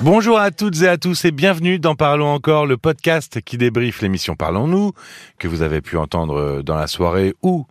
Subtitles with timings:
[0.00, 4.00] Bonjour à toutes et à tous et bienvenue dans Parlons encore, le podcast qui débriefe
[4.00, 4.92] l'émission Parlons-nous,
[5.40, 7.66] que vous avez pu entendre dans la soirée ou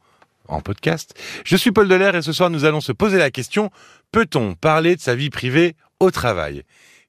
[0.49, 1.13] en podcast.
[1.45, 3.71] Je suis Paul Delair et ce soir nous allons se poser la question,
[4.11, 6.63] peut-on parler de sa vie privée au travail?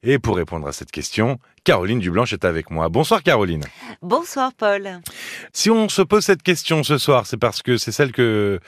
[0.05, 2.89] Et pour répondre à cette question, Caroline Dublanche est avec moi.
[2.89, 3.65] Bonsoir Caroline.
[4.01, 5.01] Bonsoir Paul.
[5.53, 8.61] Si on se pose cette question ce soir, c'est parce que c'est celle que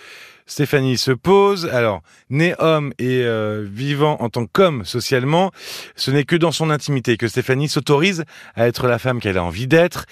[0.51, 1.67] Stéphanie se pose.
[1.67, 5.53] Alors, né homme et euh, vivant en tant qu'homme socialement,
[5.95, 8.25] ce n'est que dans son intimité que Stéphanie s'autorise
[8.57, 10.07] à être la femme qu'elle a envie d'être.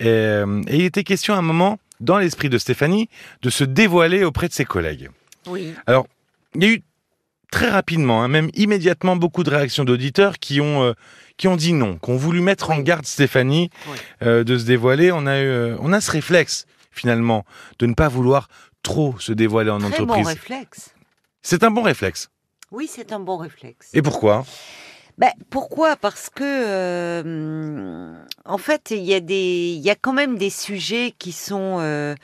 [0.00, 3.10] Et, euh, et il était question à un moment, dans l'esprit de Stéphanie,
[3.42, 5.10] de se dévoiler auprès de ses collègues.
[5.46, 5.74] Oui.
[5.86, 6.06] Alors,
[6.54, 6.82] il y a eu
[7.50, 10.92] très rapidement, hein, même immédiatement, beaucoup de réactions d'auditeurs qui ont euh,
[11.36, 13.96] qui ont dit non, qui ont voulu mettre en garde Stéphanie Oui.
[14.22, 15.12] euh, de se dévoiler.
[15.12, 17.44] On a eu, on a ce réflexe finalement
[17.78, 18.48] de ne pas vouloir
[18.82, 20.26] trop se dévoiler en Très bon entreprise.
[20.26, 20.94] réflexe.
[21.42, 22.30] C'est un bon réflexe.
[22.70, 23.90] Oui, c'est un bon réflexe.
[23.92, 24.44] Et pourquoi?
[25.18, 25.96] Ben, pourquoi?
[25.96, 28.14] Parce que, euh,
[28.46, 31.78] en fait, il y, a des- il y a quand même des sujets qui sont
[31.80, 32.14] euh,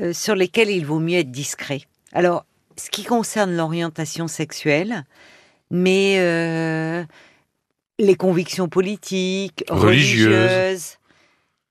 [0.00, 1.82] euh, sur lesquels il vaut mieux être discret.
[2.12, 2.44] Alors,
[2.76, 5.04] ce qui concerne l'orientation sexuelle,
[5.70, 6.16] mais
[8.00, 10.26] les convictions politiques, Religieuses.
[10.50, 10.98] religieuses,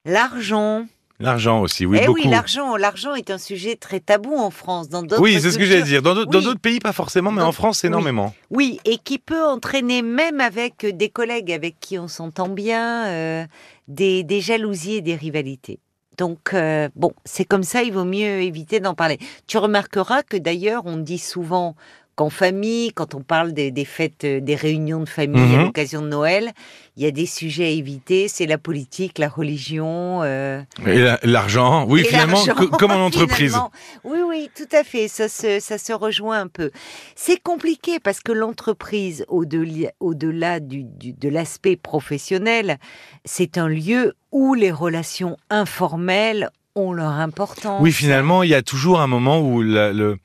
[0.06, 0.86] l'argent.
[1.19, 2.19] L'argent aussi, oui, eh beaucoup.
[2.22, 4.89] oui, l'argent, l'argent est un sujet très tabou en France.
[4.89, 6.02] Dans d'autres Oui, c'est ce que j'allais dire.
[6.02, 6.58] Dans d'autres Oui.
[6.58, 7.88] pays, pas forcément, mais Dans- en France, oui.
[7.88, 8.33] énormément.
[8.50, 13.45] Oui, et qui peut entraîner même avec des collègues avec qui on s'entend bien, euh,
[13.88, 15.80] des, des jalousies et des rivalités.
[16.17, 19.17] Donc, euh, bon, c'est comme ça, il vaut mieux éviter d'en parler.
[19.48, 21.75] Tu remarqueras que d'ailleurs, on dit souvent
[22.16, 25.64] qu'en famille, quand on parle des, des fêtes, euh, des réunions de famille à Mhm.
[25.66, 26.52] l'occasion de Noël,
[26.95, 30.22] il y a des sujets à éviter, c'est la politique, la religion.
[30.22, 32.44] euh, Et la- l'argent, oui, et finalement,
[32.78, 33.58] comme en entreprise.
[34.03, 35.08] Oui, oui, tout à fait.
[35.08, 36.70] Ça se, ça se rejoint un peu.
[37.16, 42.77] C'est compliqué parce que l'entreprise, au-delà du, du- de l'aspect professionnel,
[43.25, 47.82] c'est un lieu où les relations informelles ont leur importance.
[47.82, 50.17] Oui, finalement, il y a toujours un moment où la, le-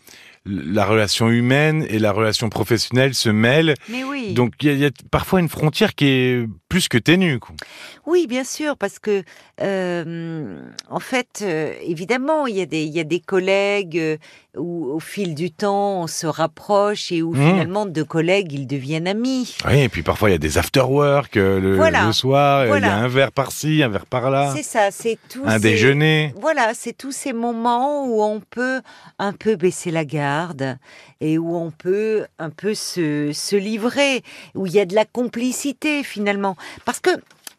[0.49, 3.75] la relation humaine et la relation professionnelle se mêlent.
[3.89, 4.33] Mais oui.
[4.35, 7.39] Donc, il y, a- il y a parfois une frontière qui est plus que ténue.
[7.39, 7.55] quoi.
[8.07, 9.23] Oui, bien sûr, parce que
[9.79, 14.17] euh, en fait, euh, évidemment, il y a des il y a des collègues euh,
[14.57, 17.51] où au fil du temps on se rapproche et où Mhm.
[17.51, 19.57] finalement deux collègues ils deviennent amis.
[19.67, 22.07] Oui, et puis parfois, il y a des after-work euh, le, Voilà.
[22.07, 22.67] le soir.
[22.67, 24.53] Il y a un verre par-ci, un verre par-là.
[24.57, 25.43] C'est ça, c'est tout.
[25.45, 26.33] Un déjeuner.
[26.41, 28.81] Voilà, c'est tous ces moments où on peut
[29.19, 30.38] un peu baisser la garde
[31.21, 34.23] et où on peut un peu se, se livrer,
[34.55, 36.57] où il y a de la complicité finalement.
[36.85, 37.11] Parce que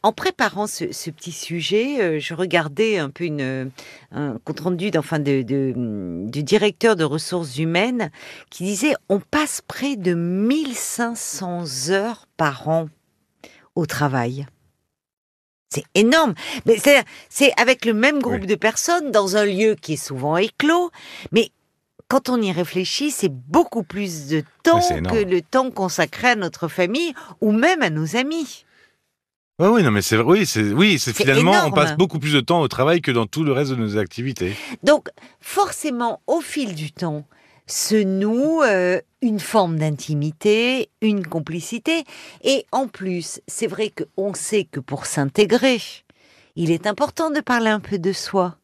[0.02, 3.70] en préparant ce, ce petit sujet, euh, je regardais un peu une,
[4.14, 5.74] un compte rendu de, de-
[6.30, 8.10] du directeur de ressources humaines
[8.50, 12.88] qui disait on passe près de 1500 heures par an
[13.76, 14.46] au travail.
[15.72, 16.34] C'est énorme.
[16.66, 18.48] Mais c'est, c'est avec le même groupe Oui.
[18.48, 20.90] de personnes dans un lieu qui est souvent éclos.
[21.32, 21.52] Mais
[22.10, 26.68] quand on y réfléchit, c'est beaucoup plus de temps que le temps consacré à notre
[26.68, 28.66] famille ou même à nos amis.
[29.60, 32.40] Oui, oui, non, mais c'est oui, c'est oui, c'est finalement, on passe beaucoup plus de
[32.40, 34.56] temps au travail que dans tout le reste de nos activités.
[34.84, 35.10] Donc,
[35.40, 37.26] forcément, au fil du temps,
[37.68, 42.04] se noue euh, une forme d'intimité, une complicité.
[42.44, 45.82] Et en plus, c'est vrai qu'on sait que pour s'intégrer,
[46.56, 48.58] il est important de parler un peu de soi.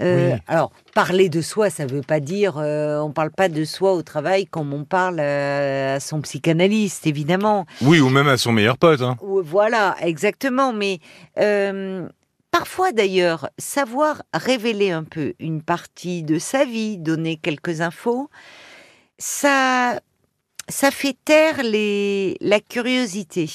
[0.00, 0.38] Euh, Oui.
[0.46, 4.02] Alors, parler de soi, ça veut pas dire, euh, on parle pas de soi au
[4.02, 7.66] travail comme on parle euh, à son psychanalyste, évidemment.
[7.82, 9.02] Oui, ou même à son meilleur pote.
[9.02, 9.16] Hein.
[9.20, 10.72] Voilà, exactement.
[10.72, 10.98] Mais
[11.38, 12.08] euh,
[12.50, 18.30] parfois d'ailleurs, savoir révéler un peu une partie de sa vie, donner quelques infos,
[19.18, 20.00] ça,
[20.68, 23.50] ça fait taire les, la curiosité.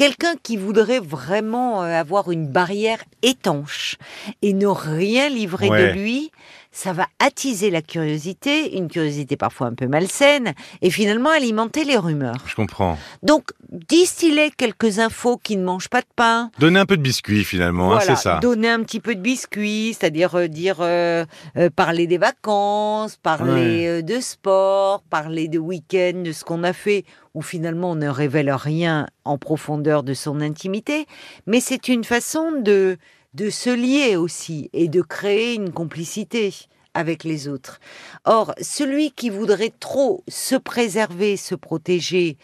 [0.00, 3.96] Quelqu'un qui voudrait vraiment euh, avoir une barrière étanche
[4.40, 5.92] et ne rien livrer Ouais.
[5.92, 6.30] de lui,
[6.72, 11.96] ça va attiser la curiosité, une curiosité parfois un peu malsaine, et finalement alimenter les
[11.96, 12.44] rumeurs.
[12.46, 12.96] Je comprends.
[13.22, 16.50] Donc, distiller quelques infos qui ne mangent pas de pain.
[16.58, 18.38] Donner un peu de biscuit finalement, hein, c'est ça.
[18.40, 21.24] donner un petit peu de biscuit, c'est-à-dire euh, dire euh,
[21.56, 27.04] euh, parler des vacances, parler de sport, parler de week-end, de ce qu'on a fait,
[27.34, 31.06] où finalement on ne révèle rien en profondeur de son intimité,
[31.46, 32.96] mais c'est une façon de
[33.34, 36.52] de se lier aussi et de créer une complicité
[36.94, 37.80] avec les autres.
[38.24, 42.36] Or, celui qui voudrait trop se préserver, se protéger,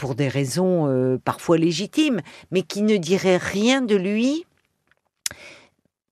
[0.00, 4.46] pour des raisons euh, parfois légitimes, mais qui ne dirait rien de lui,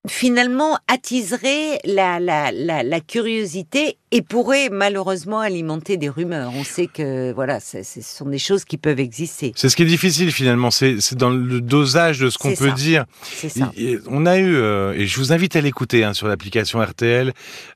[0.06, 6.52] finalement attiserait la, curiosité et pourrait malheureusement alimenter des rumeurs.
[6.54, 9.52] On sait que voilà, ce sont des choses qui peuvent exister.
[9.56, 13.04] C'est ce qui est difficile finalement, c'est dans le dosage de ce qu'on peut dire.
[13.22, 13.72] Ça.
[14.08, 17.32] on a eu, euh, et je vous invite à l'écouter hein, sur l'application RTL,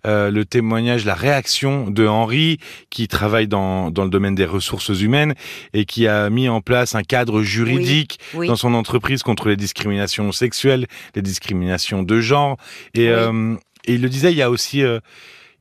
[0.07, 2.59] euh, le témoignage, la réaction de Henri,
[2.91, 5.35] qui travaille dans, dans le domaine des ressources humaines
[5.73, 10.33] et qui a mis en place un cadre juridique dans son entreprise contre les discriminations
[10.33, 12.57] sexuelles, les discriminations de genre.
[12.95, 15.01] Et, euh, et il le disait, il y a aussi, euh,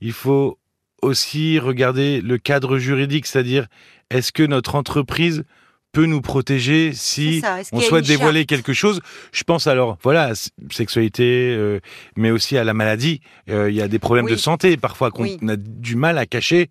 [0.01, 0.57] il faut
[1.01, 3.67] aussi regarder le cadre juridique, c'est-à-dire
[4.09, 5.43] est-ce que notre entreprise
[5.91, 9.01] peut nous protéger si on souhaite dévoiler quelque chose?
[9.31, 10.31] Je pense alors, voilà,
[10.71, 11.79] sexualité, euh,
[12.15, 13.21] mais aussi à la maladie.
[13.49, 16.69] Euh, il y a des problèmes de santé parfois qu'on a du mal à cacher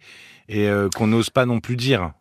[0.48, 2.12] et euh, qu'on n'ose pas non plus dire.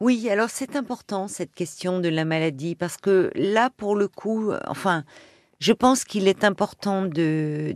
[0.00, 4.52] Oui, alors c'est important cette question de la maladie parce que là, pour le coup,
[4.66, 5.04] enfin,
[5.60, 7.74] je pense qu'il est important de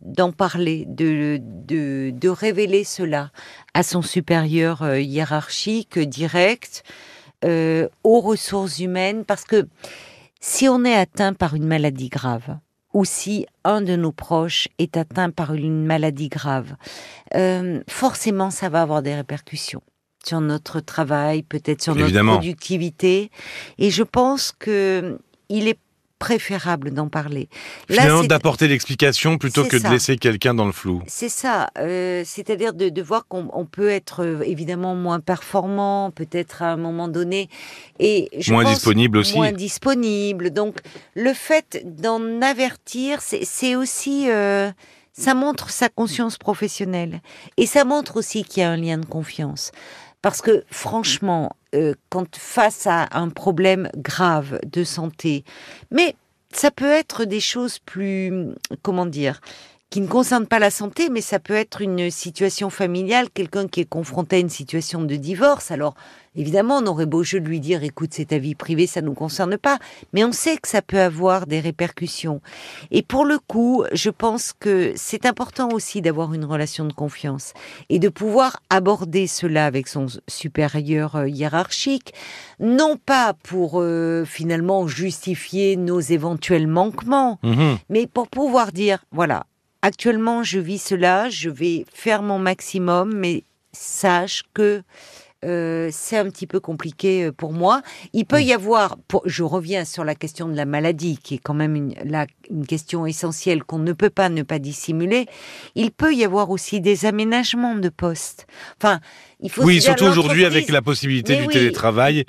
[0.00, 3.30] d'en parler, de, de, de révéler cela
[3.74, 6.84] à son supérieur euh, hiérarchique direct,
[7.44, 9.68] euh, aux ressources humaines, parce que
[10.40, 12.58] si on est atteint par une maladie grave,
[12.94, 16.76] ou si un de nos proches est atteint par une maladie grave,
[17.34, 19.82] euh, forcément ça va avoir des répercussions
[20.24, 23.30] sur notre travail, peut-être sur notre productivité.
[23.78, 25.18] Et je pense que
[25.48, 25.78] il est
[26.18, 27.48] préférable d'en parler.
[27.90, 31.02] Finalement, d'apporter l'explication plutôt que de laisser quelqu'un dans le flou.
[31.06, 36.62] C'est ça, euh, c'est-à-dire de, de, voir qu'on peut être euh, évidemment moins performant, peut-être
[36.62, 37.48] à un moment donné,
[37.98, 39.34] et je moins disponible aussi.
[39.34, 40.50] Moins disponible.
[40.50, 40.78] Donc,
[41.14, 44.30] le fait d'en avertir, c'est aussi.
[44.30, 44.70] Euh,
[45.18, 47.22] ça montre sa conscience professionnelle.
[47.56, 49.72] Et ça montre aussi qu'il y a un lien de confiance.
[50.20, 55.44] Parce que franchement, euh, quand face à un problème grave de santé,
[55.90, 56.16] mais
[56.52, 58.32] ça peut être des choses plus,
[58.82, 59.40] comment dire,
[59.90, 63.80] qui ne concerne pas la santé, mais ça peut être une situation familiale, quelqu'un qui
[63.80, 65.70] est confronté à une situation de divorce.
[65.70, 65.94] Alors,
[66.36, 69.06] évidemment, on aurait beau jeu de lui dire, écoute, c'est ta vie privée, ça ne
[69.06, 69.78] nous concerne pas,
[70.12, 72.40] mais on sait que ça peut avoir des répercussions.
[72.90, 77.52] Et pour le coup, je pense que c'est important aussi d'avoir une relation de confiance
[77.88, 82.14] et de pouvoir aborder cela avec son supérieur euh, hiérarchique,
[82.60, 89.46] non pas pour euh, finalement justifier nos éventuels manquements, mmh mais pour pouvoir dire, voilà,
[89.82, 94.82] actuellement, je vis cela, je vais faire mon maximum, mais sache que
[95.44, 97.82] euh, c'est un petit peu compliqué euh, pour moi.
[98.12, 98.96] Il peut y avoir,
[99.26, 101.94] je reviens sur la question de la maladie, qui est quand même une,
[102.50, 105.26] une question essentielle qu'on ne peut pas ne pas dissimuler.
[105.74, 108.46] Il peut y avoir aussi des aménagements de poste.
[108.80, 109.00] Enfin,
[109.40, 109.62] il faut.
[109.62, 112.24] Oui, surtout aujourd'hui avec la possibilité du télétravail.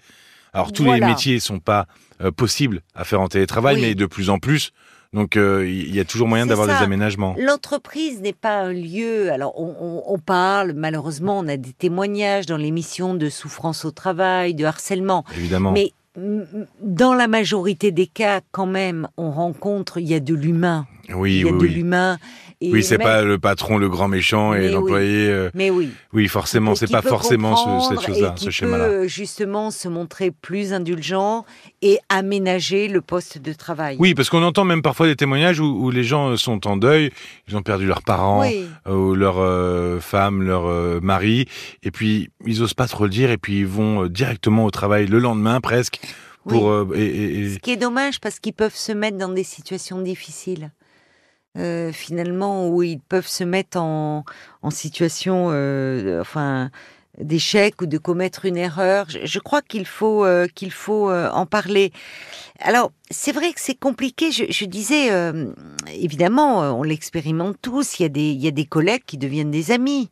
[0.54, 1.88] Alors tous les métiers sont pas
[2.22, 4.72] euh, possibles à faire en télétravail, mais de plus en plus.
[5.18, 7.36] Donc euh, il y a toujours moyen d'avoir des aménagements.
[7.40, 9.32] L'entreprise n'est pas un lieu.
[9.32, 14.54] Alors on, on, parle, malheureusement, on a des témoignages dans l'émission de souffrance au travail,
[14.54, 15.26] de harcèlement.
[15.36, 15.72] Évidemment.
[15.72, 15.92] Mais
[16.82, 20.86] dans la majorité des cas, quand même, on rencontre, il y a de l'humain.
[21.14, 22.18] Oui, il y a de l'humain.
[22.60, 25.30] Oui, c'est pas le patron, le grand méchant et l'employé.
[25.30, 25.92] Euh, mais oui.
[26.12, 28.88] Oui, forcément, c'est pas forcément ce, cette chose-là, ce schéma-là.
[28.88, 31.46] peut justement se montrer plus indulgent
[31.84, 33.98] et aménager le poste de travail.
[34.00, 37.12] Oui, parce qu'on entend même parfois des témoignages où, les gens sont en deuil,
[37.48, 41.46] ils ont perdu leurs parents, euh, ou leur euh, femme, leur mari,
[41.84, 45.06] et puis ils osent pas trop le dire, et puis ils vont directement au travail
[45.06, 46.00] le lendemain presque.
[46.48, 50.72] Pour, et, Ce qui est dommage parce qu'ils peuvent se mettre dans des situations difficiles.
[51.58, 54.24] Euh, finalement où ils peuvent se mettre en,
[54.70, 56.70] situation, euh, enfin
[57.20, 59.08] d'échec ou de commettre une erreur.
[59.10, 61.92] Je, crois qu'il faut euh, qu'il faut en parler.
[62.60, 64.32] Alors c'est vrai que c'est compliqué.
[64.32, 65.10] Je, je disais
[65.94, 68.00] évidemment, on l'expérimente tous.
[68.00, 70.10] Il y a des il y a des collègues qui deviennent des amis.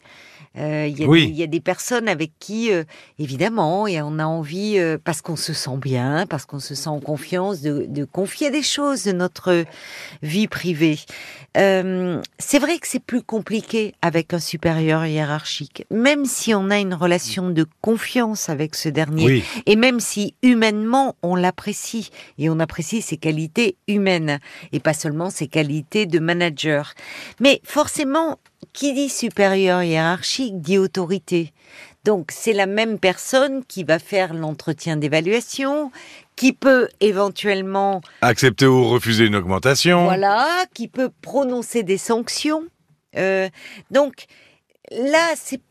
[0.57, 2.83] Euh, il y, a des personnes avec qui, euh,
[3.19, 6.89] évidemment, et on a envie, euh, parce qu'on se sent bien, parce qu'on se sent
[6.89, 9.65] en confiance, de, confier des choses de notre
[10.21, 10.99] vie privée.
[11.55, 16.93] c'est vrai que c'est plus compliqué avec un supérieur hiérarchique, même si on a une
[16.93, 23.01] relation de confiance avec ce dernier, et même si humainement on l'apprécie, et on apprécie
[23.01, 24.39] ses qualités humaines,
[24.71, 26.93] et pas seulement ses qualités de manager.
[27.39, 28.37] Mais forcément,
[28.73, 31.53] qui dit supérieur hiérarchique dit autorité.
[32.03, 35.91] Donc c'est la même personne qui va faire l'entretien d'évaluation,
[36.35, 40.03] qui peut éventuellement accepter ou refuser une augmentation.
[40.03, 42.63] Voilà, qui peut prononcer des sanctions.
[43.15, 43.49] Euh,
[43.89, 44.25] donc
[44.91, 45.61] là, c'est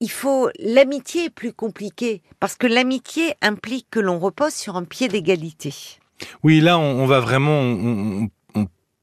[0.00, 4.84] il faut l'amitié est plus compliquée parce que l'amitié implique que l'on repose sur un
[4.84, 5.72] pied d'égalité.
[6.42, 8.26] Oui, là, on, va vraiment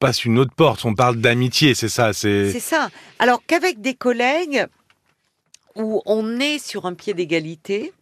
[0.02, 2.12] passe une autre porte, on parle d'amitié, c'est ça.
[2.12, 2.90] C'est ça.
[3.20, 4.66] Alors qu'avec des collègues
[5.76, 7.92] où on est sur un pied d'égalité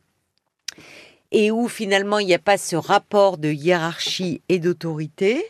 [1.30, 5.44] et où finalement il n'y a pas ce rapport de hiérarchie et d'autorité,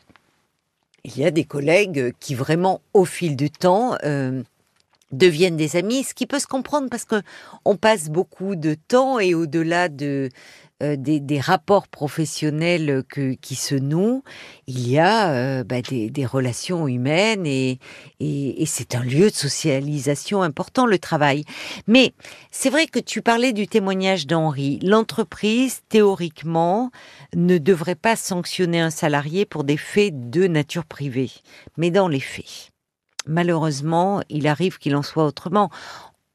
[1.05, 4.43] il y a des collègues qui vraiment, au fil du temps, euh,
[5.13, 7.23] deviennent des amis, ce qui peut se comprendre parce que
[7.65, 10.29] on passe beaucoup de temps et au-delà de
[10.83, 14.23] euh, des, rapports professionnels que, qui se nouent,
[14.67, 17.79] il y a euh, bah, des, relations humaines et,
[18.19, 21.45] et, c'est un lieu de socialisation important, le travail.
[21.87, 22.15] Mais
[22.51, 24.79] c'est vrai que tu parlais du témoignage d'Henri.
[24.83, 26.91] L'entreprise, théoriquement,
[27.35, 31.31] ne devrait pas sanctionner un salarié pour des faits de nature privée,
[31.77, 32.71] mais dans les faits.
[33.27, 35.71] Malheureusement, il arrive qu'il en soit autrement.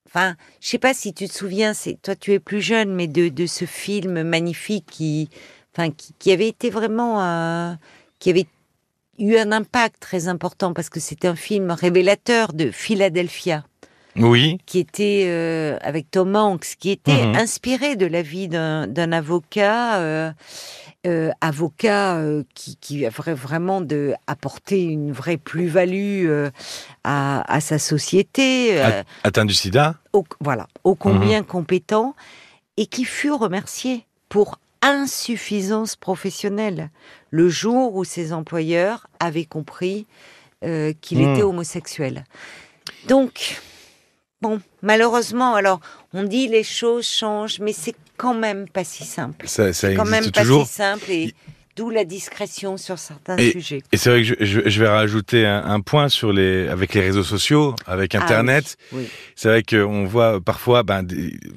[0.08, 3.08] Enfin, je sais pas si tu te souviens, c'est toi tu es plus jeune, mais
[3.08, 5.30] de, de ce film magnifique qui,
[5.74, 7.74] enfin, qui, avait été vraiment, euh,
[8.20, 8.48] qui avait
[9.20, 13.66] eu un impact très important parce que c'était un film révélateur de Philadelphia.
[14.18, 14.58] Oui.
[14.66, 17.36] Qui était euh, avec Tom Hanks, qui était mhm.
[17.36, 20.00] inspiré de la vie d'un avocat.
[20.00, 20.32] Euh,
[21.08, 22.20] euh, avocat
[22.56, 26.28] qui, qui vraiment de apporter une vraie plus-value
[27.04, 28.82] à, sa société.
[29.24, 29.98] Atteint du sida
[30.40, 31.46] Voilà, ô combien mhm.
[31.46, 32.16] compétent,
[32.78, 36.90] et qui fut remercié pour insuffisance professionnelle
[37.30, 40.08] le jour où ses employeurs avaient compris
[40.62, 41.50] qu'il était mhm.
[41.50, 42.24] homosexuel.
[43.08, 43.62] Donc,
[44.46, 45.80] bon, malheureusement, alors
[46.14, 49.48] on dit les choses changent, mais c'est quand même pas si simple.
[49.48, 51.34] Ça, ça quand même pas si simple et
[51.76, 53.82] d'où la discrétion sur certains sujets.
[53.92, 57.24] Et c'est vrai que je, je, vais rajouter un, point sur les avec les réseaux
[57.24, 58.78] sociaux, avec ah Internet.
[59.36, 61.06] C'est vrai qu'on voit parfois, ben,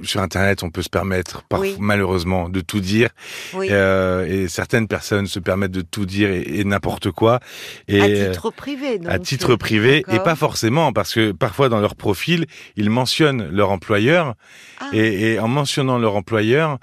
[0.02, 1.44] sur Internet, on peut se permettre,
[1.78, 3.10] malheureusement, de tout dire.
[3.54, 7.40] Euh, et certaines personnes se permettent de tout dire et, n'importe quoi.
[7.86, 9.10] Et, à titre privé, donc.
[9.10, 12.46] À titre privé, et pas forcément, parce que parfois dans leur profil,
[12.76, 14.34] ils mentionnent leur employeur.
[14.80, 14.90] Ah.
[14.92, 16.78] Et, et, en mentionnant leur employeur,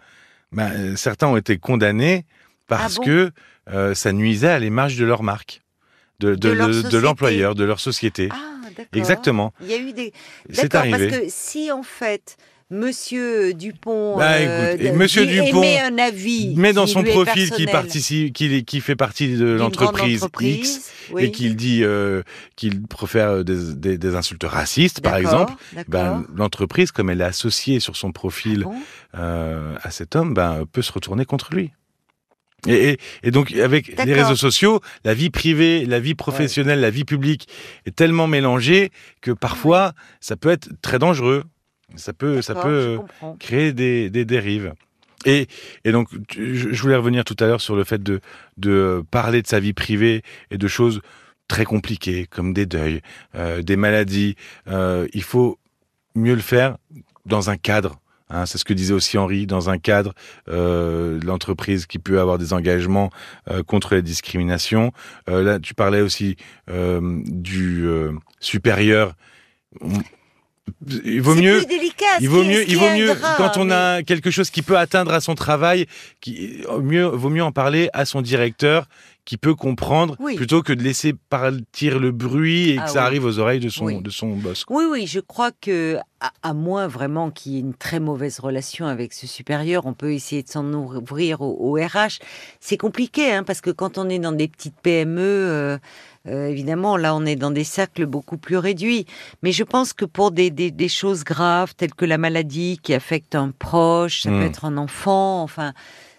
[0.51, 2.25] ben, certains ont été condamnés
[2.67, 3.31] parce ah que
[3.69, 5.61] euh, ça nuisait à l'image de leur marque,
[6.19, 8.29] de, l'employeur, de leur société.
[8.31, 8.55] Ah,
[8.93, 9.53] Exactement.
[9.61, 10.13] Il y a eu des.
[10.49, 11.09] C'est arrivé.
[11.09, 12.37] Parce que si en fait.
[12.71, 18.33] Monsieur Dupont, bah, euh, Monsieur Dupont met un avis, met dans son profil qui participe,
[18.33, 22.23] qui, qui fait partie de l'entreprise X et qu'il dit euh,
[22.55, 25.53] qu'il préfère des, des, des, insultes racistes, par exemple.
[25.87, 28.65] Ben, l'entreprise, comme elle est associée sur son profil
[29.13, 31.71] ah euh, à cet homme, ben, peut se retourner contre lui.
[32.67, 37.05] Et, et, donc avec les réseaux sociaux, la vie privée, la vie professionnelle, la vie
[37.05, 37.47] publique
[37.85, 41.43] est tellement mélangée que parfois ça peut être très dangereux.
[41.95, 42.99] Ça peut, ça peut
[43.39, 44.73] créer des, des dérives.
[45.25, 45.47] Et,
[45.83, 48.21] et, donc, je voulais revenir tout à l'heure sur le fait de,
[48.57, 50.21] de parler de sa vie privée
[50.51, 51.01] et de choses
[51.47, 53.01] très compliquées comme des deuils,
[53.35, 54.35] euh, des maladies.
[54.67, 55.59] Euh, il faut
[56.15, 56.77] mieux le faire
[57.25, 60.13] dans un cadre Hein, c'est ce que disait aussi Henri, dans un cadre,
[60.49, 63.11] euh, l'entreprise qui peut avoir des engagements
[63.49, 64.91] euh, contre les discriminations.
[65.29, 66.35] Euh, là, tu parlais aussi
[66.67, 67.87] du
[68.39, 69.13] supérieur.
[71.05, 74.49] Il vaut mieux, délicat, il vaut mieux, il vaut mieux quand on a quelque chose
[74.49, 75.85] qui peut atteindre à son travail,
[76.21, 78.87] qui mieux vaut mieux en parler à son directeur
[79.25, 83.25] qui peut comprendre plutôt que de laisser partir le bruit et que ah ça arrive
[83.25, 84.65] aux oreilles de son, de son boss.
[84.69, 85.97] Oui, oui, je crois que,
[86.43, 90.13] à, moins vraiment qu'il y ait une très mauvaise relation avec ce supérieur, on peut
[90.13, 92.19] essayer de s'en ouvrir au, RH.
[92.59, 95.77] C'est compliqué, hein, parce que quand on est dans des petites PME, euh,
[96.27, 99.07] euh, évidemment, là, on est dans des cercles beaucoup plus réduits.
[99.41, 102.93] Mais je pense que pour des, des, des choses graves, telles que la maladie qui
[102.93, 104.41] affecte un proche, ça peut hmm.
[104.43, 105.73] être un enfant, enfin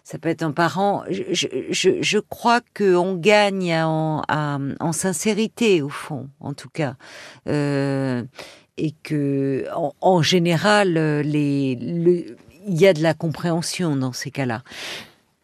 [0.06, 1.02] ça peut être un parent.
[1.10, 6.94] Je, je, je crois qu'on gagne en, en, sincérité, au fond, en tout cas.
[7.48, 8.22] Euh,
[8.76, 11.72] et que, en, général, les,
[12.68, 14.62] il y a de la compréhension dans ces cas-là.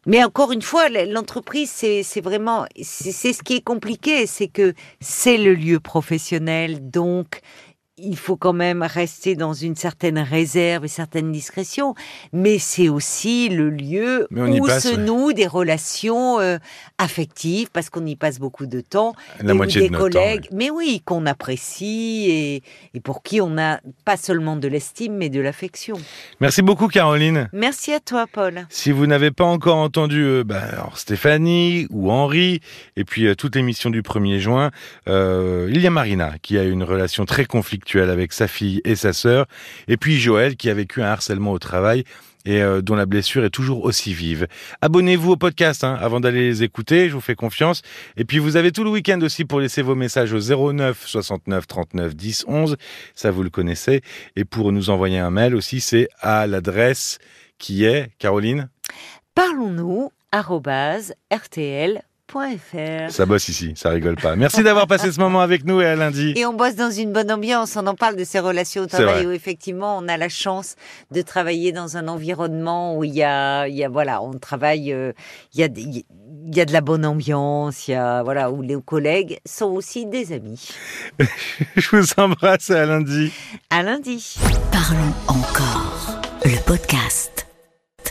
[0.07, 5.38] Mais encore une fois, l'entreprise, c'est vraiment, c'est ce qui est compliqué, c'est que c'est
[5.38, 7.40] le lieu professionnel, donc
[7.99, 11.95] il faut quand même rester dans une certaine réserve et certaine discrétion,
[12.33, 16.57] mais c'est aussi le lieu où se nouent des relations euh,
[16.97, 19.15] affectives parce qu'on y passe beaucoup de temps.
[19.43, 22.63] La moitié des de collègues, mais oui, qu'on apprécie et,
[22.95, 25.99] et, pour qui on a pas seulement de l'estime mais de l'affection.
[26.41, 27.51] Merci beaucoup Caroline.
[27.53, 28.67] Merci à toi Paul.
[28.71, 32.61] Si vous n'avez pas encore entendu euh, bah, alors Stéphanie ou Henri
[32.97, 34.71] et puis euh, toute l'émission du 1er juin,
[35.07, 37.45] il y a Marina qui a une relation très
[37.95, 39.47] avec sa fille et sa sœur,
[39.89, 42.05] et puis Joël qui a vécu un harcèlement au travail
[42.45, 44.47] et euh, dont la blessure est toujours aussi vive.
[44.81, 47.83] Abonnez-vous au podcast hein, avant d'aller les écouter, je vous fais confiance.
[48.17, 51.67] Et puis vous avez tout le week-end aussi pour laisser vos messages au 09 69
[51.67, 52.77] 39 10 11,
[53.15, 54.03] ça vous le connaissez.
[54.37, 57.19] Et pour nous envoyer un mail aussi, c'est à l'adresse
[57.59, 58.69] qui est, Caroline?
[59.35, 62.03] Parlons-nous, rtl
[63.11, 64.37] ça bosse ici, ça rigole pas.
[64.37, 66.33] Merci d'avoir passé ce moment avec nous et à lundi.
[66.37, 67.76] Et on bosse dans une bonne ambiance.
[67.76, 70.76] On en parle de ces relations au travail où effectivement on a la chance
[71.11, 74.93] de travailler dans un environnement où il y a, il y a voilà, on travaille,
[74.93, 75.12] euh,
[75.55, 76.05] il y a, il
[76.57, 80.07] y a de la bonne ambiance, il y a voilà où les collègues sont aussi
[80.07, 80.69] des amis.
[81.76, 83.31] Je vous embrasse et à lundi.
[83.71, 84.37] À lundi.
[84.71, 87.51] Parlons encore le podcast.